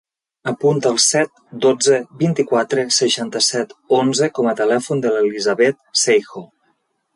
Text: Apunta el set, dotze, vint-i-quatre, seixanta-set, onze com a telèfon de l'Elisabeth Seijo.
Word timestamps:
Apunta 0.51 0.91
el 0.91 0.95
set, 1.03 1.33
dotze, 1.65 1.99
vint-i-quatre, 2.21 2.87
seixanta-set, 2.97 3.77
onze 4.01 4.33
com 4.39 4.51
a 4.53 4.57
telèfon 4.63 5.07
de 5.07 5.15
l'Elisabeth 5.17 5.81
Seijo. 6.07 6.47